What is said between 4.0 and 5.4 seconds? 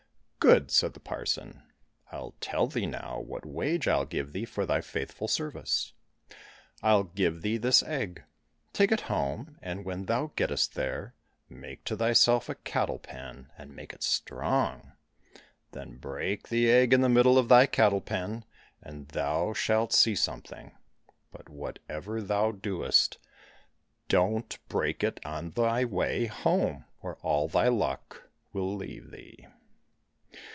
give thee for thy faithful